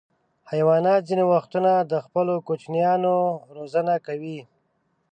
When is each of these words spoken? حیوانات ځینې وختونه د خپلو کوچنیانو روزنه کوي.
حیوانات 0.51 1.01
ځینې 1.09 1.25
وختونه 1.33 1.71
د 1.91 1.93
خپلو 2.05 2.33
کوچنیانو 2.47 3.15
روزنه 3.55 3.95
کوي. 4.07 4.39